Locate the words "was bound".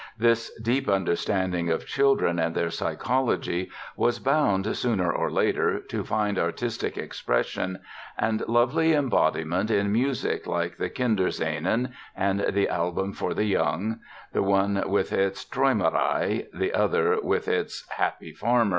3.95-4.75